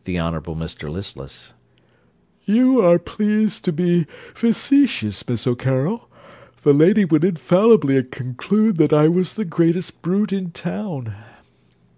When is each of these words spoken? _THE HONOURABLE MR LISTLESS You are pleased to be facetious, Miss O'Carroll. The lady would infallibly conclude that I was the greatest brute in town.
_THE 0.04 0.18
HONOURABLE 0.18 0.56
MR 0.56 0.88
LISTLESS 0.90 1.52
You 2.46 2.80
are 2.80 2.98
pleased 2.98 3.66
to 3.66 3.70
be 3.72 4.06
facetious, 4.34 5.28
Miss 5.28 5.46
O'Carroll. 5.46 6.08
The 6.62 6.72
lady 6.72 7.04
would 7.04 7.22
infallibly 7.22 8.02
conclude 8.04 8.78
that 8.78 8.94
I 8.94 9.08
was 9.08 9.34
the 9.34 9.44
greatest 9.44 10.00
brute 10.00 10.32
in 10.32 10.52
town. 10.52 11.14